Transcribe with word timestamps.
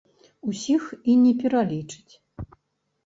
Усіх 0.51 0.87
і 1.13 1.17
не 1.25 1.33
пералічыць. 1.43 2.13